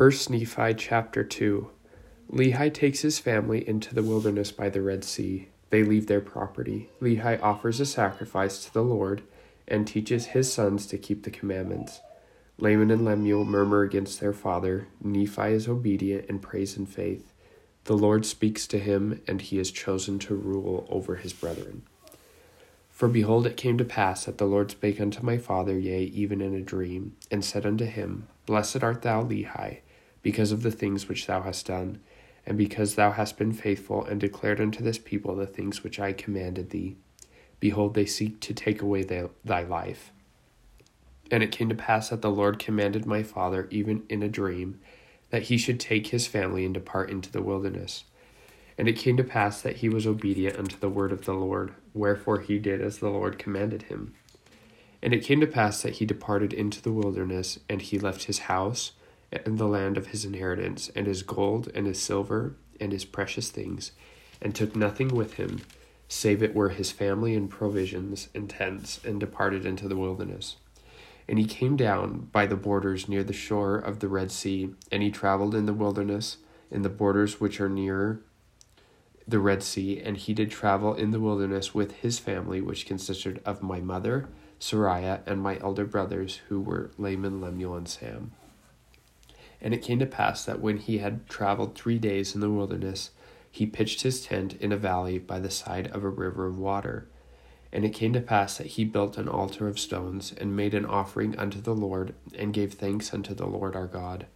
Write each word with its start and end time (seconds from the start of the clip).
First 0.00 0.30
Nephi 0.30 0.72
chapter 0.78 1.22
2 1.22 1.68
Lehi 2.32 2.72
takes 2.72 3.02
his 3.02 3.18
family 3.18 3.68
into 3.68 3.94
the 3.94 4.02
wilderness 4.02 4.50
by 4.50 4.70
the 4.70 4.80
Red 4.80 5.04
Sea. 5.04 5.48
They 5.68 5.82
leave 5.82 6.06
their 6.06 6.22
property. 6.22 6.88
Lehi 7.02 7.38
offers 7.42 7.80
a 7.80 7.84
sacrifice 7.84 8.64
to 8.64 8.72
the 8.72 8.82
Lord 8.82 9.20
and 9.68 9.86
teaches 9.86 10.28
his 10.28 10.50
sons 10.50 10.86
to 10.86 10.96
keep 10.96 11.24
the 11.24 11.30
commandments. 11.30 12.00
Laman 12.56 12.90
and 12.90 13.04
Lemuel 13.04 13.44
murmur 13.44 13.82
against 13.82 14.20
their 14.20 14.32
father. 14.32 14.88
Nephi 15.02 15.52
is 15.52 15.68
obedient 15.68 16.30
and 16.30 16.40
prays 16.40 16.78
in 16.78 16.86
faith. 16.86 17.34
The 17.84 17.94
Lord 17.94 18.24
speaks 18.24 18.66
to 18.68 18.78
him, 18.78 19.20
and 19.26 19.42
he 19.42 19.58
is 19.58 19.70
chosen 19.70 20.18
to 20.20 20.34
rule 20.34 20.86
over 20.88 21.16
his 21.16 21.34
brethren. 21.34 21.82
For 22.88 23.06
behold, 23.06 23.46
it 23.46 23.58
came 23.58 23.76
to 23.76 23.84
pass 23.84 24.24
that 24.24 24.38
the 24.38 24.46
Lord 24.46 24.70
spake 24.70 24.98
unto 24.98 25.22
my 25.22 25.36
father, 25.36 25.78
yea, 25.78 26.04
even 26.04 26.40
in 26.40 26.54
a 26.54 26.62
dream, 26.62 27.16
and 27.30 27.44
said 27.44 27.66
unto 27.66 27.84
him, 27.84 28.28
Blessed 28.46 28.82
art 28.82 29.02
thou, 29.02 29.22
Lehi, 29.22 29.80
because 30.22 30.52
of 30.52 30.62
the 30.62 30.70
things 30.70 31.08
which 31.08 31.26
thou 31.26 31.42
hast 31.42 31.66
done, 31.66 32.00
and 32.46 32.58
because 32.58 32.94
thou 32.94 33.12
hast 33.12 33.38
been 33.38 33.52
faithful, 33.52 34.04
and 34.04 34.20
declared 34.20 34.60
unto 34.60 34.82
this 34.82 34.98
people 34.98 35.34
the 35.36 35.46
things 35.46 35.82
which 35.82 36.00
I 36.00 36.12
commanded 36.12 36.70
thee. 36.70 36.96
Behold, 37.58 37.94
they 37.94 38.06
seek 38.06 38.40
to 38.40 38.54
take 38.54 38.80
away 38.80 39.02
thy 39.44 39.62
life. 39.62 40.12
And 41.30 41.42
it 41.42 41.52
came 41.52 41.68
to 41.68 41.74
pass 41.74 42.08
that 42.08 42.22
the 42.22 42.30
Lord 42.30 42.58
commanded 42.58 43.06
my 43.06 43.22
father, 43.22 43.68
even 43.70 44.02
in 44.08 44.22
a 44.22 44.28
dream, 44.28 44.80
that 45.30 45.44
he 45.44 45.58
should 45.58 45.78
take 45.78 46.08
his 46.08 46.26
family 46.26 46.64
and 46.64 46.74
depart 46.74 47.10
into 47.10 47.30
the 47.30 47.42
wilderness. 47.42 48.04
And 48.76 48.88
it 48.88 48.94
came 48.94 49.16
to 49.18 49.24
pass 49.24 49.60
that 49.60 49.76
he 49.76 49.88
was 49.88 50.06
obedient 50.06 50.58
unto 50.58 50.76
the 50.78 50.88
word 50.88 51.12
of 51.12 51.26
the 51.26 51.34
Lord, 51.34 51.74
wherefore 51.92 52.40
he 52.40 52.58
did 52.58 52.80
as 52.80 52.98
the 52.98 53.10
Lord 53.10 53.38
commanded 53.38 53.82
him. 53.82 54.14
And 55.02 55.12
it 55.14 55.22
came 55.22 55.40
to 55.40 55.46
pass 55.46 55.82
that 55.82 55.96
he 55.96 56.06
departed 56.06 56.52
into 56.52 56.82
the 56.82 56.92
wilderness, 56.92 57.60
and 57.68 57.80
he 57.82 57.98
left 57.98 58.24
his 58.24 58.40
house 58.40 58.92
and 59.32 59.58
the 59.58 59.66
land 59.66 59.96
of 59.96 60.08
his 60.08 60.24
inheritance, 60.24 60.90
and 60.94 61.06
his 61.06 61.22
gold, 61.22 61.70
and 61.74 61.86
his 61.86 62.00
silver, 62.00 62.56
and 62.80 62.92
his 62.92 63.04
precious 63.04 63.50
things, 63.50 63.92
and 64.40 64.54
took 64.54 64.74
nothing 64.74 65.08
with 65.08 65.34
him, 65.34 65.60
save 66.08 66.42
it 66.42 66.54
were 66.54 66.70
his 66.70 66.90
family 66.90 67.34
and 67.34 67.50
provisions 67.50 68.28
and 68.34 68.50
tents, 68.50 69.00
and 69.04 69.20
departed 69.20 69.64
into 69.64 69.86
the 69.86 69.96
wilderness. 69.96 70.56
And 71.28 71.38
he 71.38 71.44
came 71.44 71.76
down 71.76 72.28
by 72.32 72.46
the 72.46 72.56
borders 72.56 73.08
near 73.08 73.22
the 73.22 73.32
shore 73.32 73.76
of 73.76 74.00
the 74.00 74.08
Red 74.08 74.32
Sea, 74.32 74.74
and 74.90 75.02
he 75.02 75.10
traveled 75.10 75.54
in 75.54 75.66
the 75.66 75.74
wilderness, 75.74 76.38
in 76.70 76.82
the 76.82 76.88
borders 76.88 77.40
which 77.40 77.60
are 77.60 77.68
near 77.68 78.20
the 79.28 79.38
Red 79.38 79.62
Sea, 79.62 80.00
and 80.00 80.16
he 80.16 80.34
did 80.34 80.50
travel 80.50 80.94
in 80.94 81.12
the 81.12 81.20
wilderness 81.20 81.72
with 81.72 81.92
his 81.92 82.18
family, 82.18 82.60
which 82.60 82.86
consisted 82.86 83.40
of 83.44 83.62
my 83.62 83.80
mother, 83.80 84.28
Sariah, 84.58 85.20
and 85.24 85.40
my 85.40 85.58
elder 85.60 85.84
brothers, 85.84 86.40
who 86.48 86.60
were 86.60 86.90
Laman, 86.98 87.40
Lemuel, 87.40 87.76
and 87.76 87.88
Sam. 87.88 88.32
And 89.62 89.74
it 89.74 89.82
came 89.82 89.98
to 89.98 90.06
pass 90.06 90.44
that 90.44 90.60
when 90.60 90.78
he 90.78 90.98
had 90.98 91.28
traveled 91.28 91.74
three 91.74 91.98
days 91.98 92.34
in 92.34 92.40
the 92.40 92.50
wilderness, 92.50 93.10
he 93.50 93.66
pitched 93.66 94.02
his 94.02 94.24
tent 94.24 94.54
in 94.54 94.72
a 94.72 94.76
valley 94.76 95.18
by 95.18 95.38
the 95.38 95.50
side 95.50 95.88
of 95.88 96.04
a 96.04 96.08
river 96.08 96.46
of 96.46 96.58
water. 96.58 97.08
And 97.72 97.84
it 97.84 97.94
came 97.94 98.12
to 98.14 98.20
pass 98.20 98.58
that 98.58 98.68
he 98.68 98.84
built 98.84 99.18
an 99.18 99.28
altar 99.28 99.68
of 99.68 99.78
stones, 99.78 100.32
and 100.36 100.56
made 100.56 100.74
an 100.74 100.86
offering 100.86 101.38
unto 101.38 101.60
the 101.60 101.74
Lord, 101.74 102.14
and 102.36 102.54
gave 102.54 102.74
thanks 102.74 103.12
unto 103.12 103.34
the 103.34 103.46
Lord 103.46 103.76
our 103.76 103.86
God. 103.86 104.26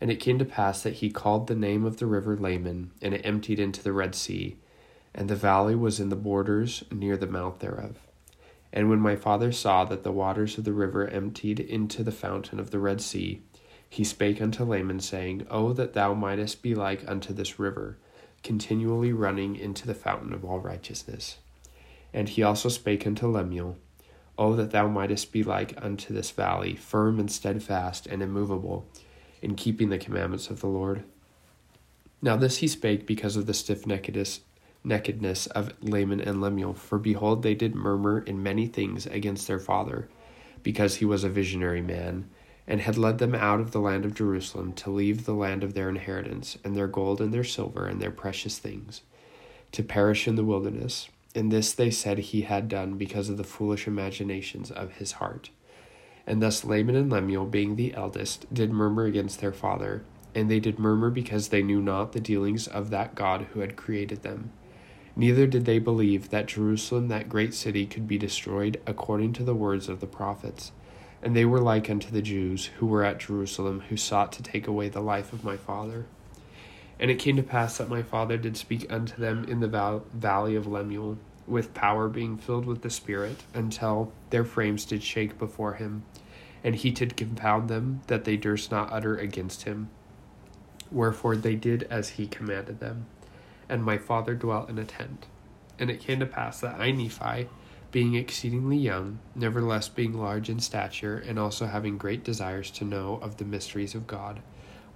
And 0.00 0.10
it 0.10 0.16
came 0.16 0.38
to 0.38 0.44
pass 0.44 0.82
that 0.82 0.94
he 0.94 1.10
called 1.10 1.46
the 1.46 1.54
name 1.54 1.84
of 1.84 1.98
the 1.98 2.06
river 2.06 2.36
Laman, 2.36 2.92
and 3.02 3.14
it 3.14 3.24
emptied 3.24 3.58
into 3.58 3.82
the 3.82 3.92
Red 3.92 4.14
Sea, 4.14 4.56
and 5.14 5.28
the 5.28 5.36
valley 5.36 5.74
was 5.74 6.00
in 6.00 6.08
the 6.08 6.16
borders 6.16 6.84
near 6.90 7.16
the 7.16 7.26
mouth 7.26 7.58
thereof. 7.60 7.98
And 8.72 8.90
when 8.90 8.98
my 8.98 9.14
father 9.14 9.52
saw 9.52 9.84
that 9.84 10.02
the 10.02 10.12
waters 10.12 10.58
of 10.58 10.64
the 10.64 10.72
river 10.72 11.06
emptied 11.06 11.60
into 11.60 12.02
the 12.02 12.12
fountain 12.12 12.58
of 12.58 12.70
the 12.70 12.80
Red 12.80 13.00
Sea, 13.00 13.42
he 13.94 14.02
spake 14.02 14.42
unto 14.42 14.64
Laman, 14.64 14.98
saying, 14.98 15.46
O 15.48 15.72
that 15.72 15.92
thou 15.92 16.14
mightest 16.14 16.62
be 16.62 16.74
like 16.74 17.04
unto 17.06 17.32
this 17.32 17.60
river, 17.60 17.96
continually 18.42 19.12
running 19.12 19.54
into 19.54 19.86
the 19.86 19.94
fountain 19.94 20.32
of 20.32 20.44
all 20.44 20.58
righteousness. 20.58 21.38
And 22.12 22.28
he 22.28 22.42
also 22.42 22.68
spake 22.68 23.06
unto 23.06 23.28
Lemuel, 23.28 23.78
O 24.36 24.56
that 24.56 24.72
thou 24.72 24.88
mightest 24.88 25.30
be 25.30 25.44
like 25.44 25.80
unto 25.80 26.12
this 26.12 26.32
valley, 26.32 26.74
firm 26.74 27.20
and 27.20 27.30
steadfast 27.30 28.08
and 28.08 28.20
immovable 28.20 28.84
in 29.40 29.54
keeping 29.54 29.90
the 29.90 29.98
commandments 29.98 30.50
of 30.50 30.60
the 30.60 30.66
Lord. 30.66 31.04
Now 32.20 32.36
this 32.36 32.56
he 32.56 32.66
spake 32.66 33.06
because 33.06 33.36
of 33.36 33.46
the 33.46 33.54
stiff 33.54 33.84
neckedness 33.84 34.40
of 35.52 35.72
Laman 35.82 36.20
and 36.20 36.40
Lemuel, 36.40 36.74
for 36.74 36.98
behold, 36.98 37.44
they 37.44 37.54
did 37.54 37.76
murmur 37.76 38.18
in 38.18 38.42
many 38.42 38.66
things 38.66 39.06
against 39.06 39.46
their 39.46 39.60
father, 39.60 40.08
because 40.64 40.96
he 40.96 41.04
was 41.04 41.22
a 41.22 41.28
visionary 41.28 41.80
man, 41.80 42.28
and 42.66 42.80
had 42.80 42.96
led 42.96 43.18
them 43.18 43.34
out 43.34 43.60
of 43.60 43.72
the 43.72 43.80
land 43.80 44.04
of 44.04 44.14
Jerusalem 44.14 44.72
to 44.74 44.90
leave 44.90 45.24
the 45.24 45.34
land 45.34 45.62
of 45.62 45.74
their 45.74 45.88
inheritance, 45.88 46.56
and 46.64 46.76
their 46.76 46.86
gold 46.88 47.20
and 47.20 47.32
their 47.32 47.44
silver 47.44 47.86
and 47.86 48.00
their 48.00 48.10
precious 48.10 48.58
things, 48.58 49.02
to 49.72 49.82
perish 49.82 50.26
in 50.26 50.36
the 50.36 50.44
wilderness. 50.44 51.08
And 51.34 51.50
this 51.50 51.72
they 51.72 51.90
said 51.90 52.18
he 52.18 52.42
had 52.42 52.68
done 52.68 52.96
because 52.96 53.28
of 53.28 53.36
the 53.36 53.44
foolish 53.44 53.86
imaginations 53.86 54.70
of 54.70 54.92
his 54.92 55.12
heart. 55.12 55.50
And 56.26 56.40
thus 56.40 56.64
Laman 56.64 56.96
and 56.96 57.10
Lemuel, 57.10 57.46
being 57.46 57.76
the 57.76 57.92
eldest, 57.94 58.52
did 58.54 58.70
murmur 58.70 59.04
against 59.04 59.40
their 59.40 59.52
father, 59.52 60.04
and 60.34 60.50
they 60.50 60.60
did 60.60 60.78
murmur 60.78 61.10
because 61.10 61.48
they 61.48 61.62
knew 61.62 61.82
not 61.82 62.12
the 62.12 62.20
dealings 62.20 62.66
of 62.66 62.90
that 62.90 63.14
God 63.14 63.48
who 63.52 63.60
had 63.60 63.76
created 63.76 64.22
them. 64.22 64.52
Neither 65.16 65.46
did 65.46 65.64
they 65.64 65.78
believe 65.78 66.30
that 66.30 66.46
Jerusalem, 66.46 67.08
that 67.08 67.28
great 67.28 67.54
city, 67.54 67.86
could 67.86 68.08
be 68.08 68.18
destroyed 68.18 68.80
according 68.86 69.32
to 69.34 69.44
the 69.44 69.54
words 69.54 69.88
of 69.88 70.00
the 70.00 70.06
prophets. 70.06 70.72
And 71.24 71.34
they 71.34 71.46
were 71.46 71.60
like 71.60 71.88
unto 71.88 72.10
the 72.10 72.20
Jews 72.20 72.66
who 72.66 72.86
were 72.86 73.02
at 73.02 73.18
Jerusalem, 73.18 73.80
who 73.88 73.96
sought 73.96 74.30
to 74.32 74.42
take 74.42 74.66
away 74.66 74.90
the 74.90 75.00
life 75.00 75.32
of 75.32 75.42
my 75.42 75.56
father. 75.56 76.04
And 77.00 77.10
it 77.10 77.18
came 77.18 77.36
to 77.36 77.42
pass 77.42 77.78
that 77.78 77.88
my 77.88 78.02
father 78.02 78.36
did 78.36 78.58
speak 78.58 78.92
unto 78.92 79.16
them 79.16 79.44
in 79.44 79.60
the 79.60 79.66
val- 79.66 80.04
valley 80.12 80.54
of 80.54 80.66
Lemuel, 80.66 81.16
with 81.46 81.72
power 81.72 82.10
being 82.10 82.36
filled 82.36 82.66
with 82.66 82.82
the 82.82 82.90
Spirit, 82.90 83.42
until 83.54 84.12
their 84.28 84.44
frames 84.44 84.84
did 84.84 85.02
shake 85.02 85.38
before 85.38 85.74
him, 85.74 86.04
and 86.62 86.76
he 86.76 86.90
did 86.90 87.16
confound 87.16 87.70
them, 87.70 88.02
that 88.06 88.24
they 88.24 88.36
durst 88.36 88.70
not 88.70 88.92
utter 88.92 89.16
against 89.16 89.62
him. 89.62 89.88
Wherefore 90.92 91.36
they 91.36 91.54
did 91.54 91.84
as 91.84 92.10
he 92.10 92.26
commanded 92.26 92.80
them. 92.80 93.06
And 93.66 93.82
my 93.82 93.96
father 93.96 94.34
dwelt 94.34 94.68
in 94.68 94.78
a 94.78 94.84
tent. 94.84 95.26
And 95.78 95.90
it 95.90 96.00
came 96.00 96.20
to 96.20 96.26
pass 96.26 96.60
that 96.60 96.78
I, 96.78 96.90
Nephi, 96.90 97.48
being 97.94 98.16
exceedingly 98.16 98.76
young, 98.76 99.20
nevertheless 99.36 99.88
being 99.88 100.14
large 100.14 100.48
in 100.50 100.58
stature, 100.58 101.16
and 101.28 101.38
also 101.38 101.64
having 101.64 101.96
great 101.96 102.24
desires 102.24 102.68
to 102.68 102.84
know 102.84 103.20
of 103.22 103.36
the 103.36 103.44
mysteries 103.44 103.94
of 103.94 104.08
God, 104.08 104.42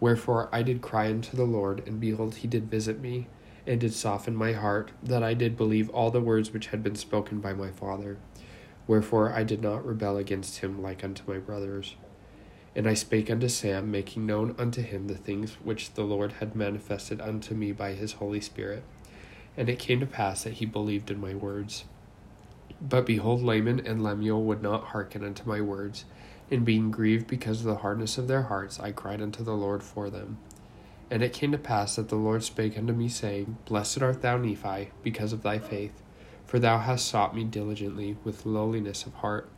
wherefore 0.01 0.49
I 0.51 0.65
did 0.65 0.83
cry 0.83 1.07
unto 1.09 1.37
the 1.37 1.45
Lord, 1.45 1.87
and 1.87 2.01
behold, 2.01 2.35
he 2.35 2.49
did 2.49 2.69
visit 2.69 3.01
me 3.01 3.29
and 3.69 3.81
did 3.81 3.95
soften 3.95 4.35
my 4.35 4.51
heart, 4.51 4.91
that 5.01 5.23
I 5.23 5.33
did 5.35 5.57
believe 5.57 5.89
all 5.91 6.11
the 6.11 6.21
words 6.21 6.53
which 6.53 6.67
had 6.67 6.83
been 6.83 6.97
spoken 6.97 7.39
by 7.39 7.53
my 7.53 7.71
father. 7.71 8.19
Wherefore 8.89 9.33
I 9.33 9.45
did 9.45 9.63
not 9.63 9.87
rebel 9.87 10.17
against 10.17 10.59
him 10.59 10.83
like 10.83 11.05
unto 11.05 11.23
my 11.31 11.39
brothers. 11.39 11.95
And 12.75 12.89
I 12.89 12.95
spake 12.95 13.31
unto 13.31 13.49
Sam, 13.49 13.93
making 13.93 14.27
known 14.27 14.57
unto 14.59 14.83
him 14.83 15.07
the 15.07 15.15
things 15.15 15.57
which 15.63 15.95
the 15.95 16.03
Lord 16.03 16.33
had 16.41 16.57
manifested 16.57 17.21
unto 17.21 17.55
me 17.55 17.71
by 17.71 17.93
his 17.93 18.15
Holy 18.15 18.41
Spirit. 18.41 18.83
And 19.57 19.69
it 19.69 19.79
came 19.79 20.01
to 20.01 20.07
pass 20.07 20.43
that 20.43 20.55
he 20.55 20.67
believed 20.67 21.13
in 21.13 21.21
my 21.21 21.37
words. 21.37 21.85
But 22.81 23.07
behold, 23.07 23.43
Laman 23.43 23.85
and 23.87 24.03
Lemuel 24.03 24.45
would 24.45 24.63
not 24.63 24.85
hearken 24.85 25.25
unto 25.25 25.49
my 25.49 25.61
words, 25.61 26.05
and 26.51 26.65
being 26.65 26.91
grieved 26.91 27.27
because 27.27 27.61
of 27.61 27.67
the 27.67 27.77
hardness 27.77 28.19
of 28.19 28.29
their 28.29 28.43
hearts, 28.43 28.79
I 28.79 28.93
cried 28.93 29.21
unto 29.21 29.43
the 29.43 29.57
Lord 29.57 29.83
for 29.83 30.11
them. 30.11 30.39
And 31.11 31.23
it 31.23 31.33
came 31.33 31.53
to 31.53 31.59
pass 31.59 31.97
that 31.97 32.09
the 32.09 32.17
Lord 32.17 32.45
spake 32.45 32.79
unto 32.79 32.93
me, 32.93 33.09
saying, 33.09 33.57
Blessed 33.65 34.03
art 34.03 34.23
thou, 34.23 34.37
Nephi, 34.37 34.91
because 35.03 35.33
of 35.33 35.43
thy 35.43 35.59
faith, 35.59 36.03
for 36.47 36.59
thou 36.59 36.79
hast 36.79 37.09
sought 37.09 37.35
me 37.35 37.45
diligently 37.45 38.17
with 38.25 38.47
lowliness 38.47 39.07
of 39.07 39.15
heart. 39.15 39.51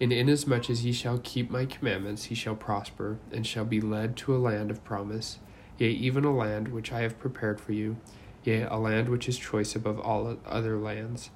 And 0.00 0.12
inasmuch 0.12 0.70
as 0.70 0.84
ye 0.84 0.92
shall 0.92 1.18
keep 1.18 1.50
my 1.50 1.66
commandments, 1.66 2.30
ye 2.30 2.36
shall 2.36 2.56
prosper, 2.56 3.18
and 3.30 3.46
shall 3.46 3.64
be 3.64 3.80
led 3.80 4.16
to 4.18 4.34
a 4.34 4.38
land 4.38 4.70
of 4.70 4.84
promise, 4.84 5.38
yea, 5.78 5.90
even 5.90 6.24
a 6.24 6.34
land 6.34 6.68
which 6.68 6.92
I 6.92 7.00
have 7.00 7.18
prepared 7.18 7.60
for 7.60 7.72
you, 7.72 7.96
yea, 8.42 8.62
a 8.62 8.76
land 8.76 9.08
which 9.08 9.28
is 9.28 9.38
choice 9.38 9.76
above 9.76 10.00
all 10.00 10.36
other 10.46 10.78
lands. 10.78 11.30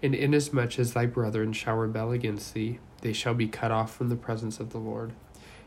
And 0.00 0.14
inasmuch 0.14 0.78
as 0.78 0.92
thy 0.92 1.06
brethren 1.06 1.52
shall 1.52 1.74
rebel 1.74 2.12
against 2.12 2.54
thee, 2.54 2.78
they 3.00 3.12
shall 3.12 3.34
be 3.34 3.48
cut 3.48 3.72
off 3.72 3.94
from 3.94 4.08
the 4.08 4.16
presence 4.16 4.60
of 4.60 4.70
the 4.70 4.78
Lord. 4.78 5.12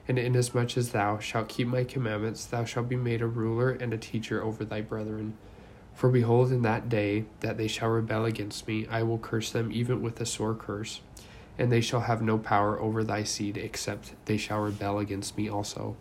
And 0.08 0.18
inasmuch 0.18 0.78
as 0.78 0.92
thou 0.92 1.20
shalt 1.20 1.50
keep 1.50 1.68
my 1.68 1.84
commandments, 1.84 2.46
thou 2.46 2.64
shalt 2.64 2.90
be 2.90 2.96
made 2.96 3.22
a 3.22 3.28
ruler 3.28 3.72
and 3.72 3.94
a 3.94 3.98
teacher 3.98 4.44
over 4.44 4.64
thy 4.64 4.82
brethren. 4.82 5.38
For 5.94 6.10
behold, 6.10 6.52
in 6.52 6.62
that 6.62 6.90
day 6.90 7.26
that 7.42 7.58
they 7.58 7.68
shall 7.68 7.90
rebel 7.90 8.26
against 8.26 8.68
me, 8.68 8.88
I 8.90 9.04
will 9.04 9.18
curse 9.18 9.52
them 9.52 9.72
even 9.72 10.02
with 10.02 10.20
a 10.22 10.26
sore 10.26 10.56
curse. 10.56 11.02
And 11.58 11.72
they 11.72 11.82
shall 11.82 12.02
have 12.02 12.22
no 12.22 12.38
power 12.38 12.80
over 12.80 13.04
thy 13.04 13.24
seed, 13.24 13.58
except 13.58 14.16
they 14.26 14.38
shall 14.38 14.62
rebel 14.62 15.00
against 15.00 15.38
me 15.38 15.50
also. 15.50 15.98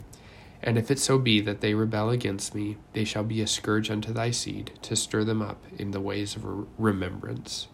And 0.62 0.78
if 0.78 0.90
it 0.90 0.98
so 0.98 1.18
be 1.18 1.40
that 1.40 1.60
they 1.60 1.74
rebel 1.74 2.10
against 2.10 2.54
me, 2.54 2.76
they 2.92 3.04
shall 3.04 3.24
be 3.24 3.40
a 3.42 3.46
scourge 3.46 3.90
unto 3.90 4.12
thy 4.12 4.30
seed, 4.30 4.72
to 4.82 4.94
stir 4.94 5.24
them 5.24 5.42
up 5.42 5.64
in 5.76 5.90
the 5.90 6.00
ways 6.00 6.36
of 6.36 6.68
remembrance. 6.78 7.68